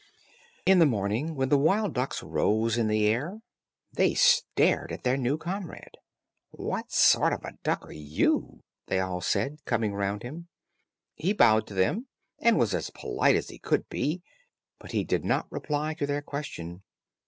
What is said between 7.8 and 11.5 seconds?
are you?" they all said, coming round him. He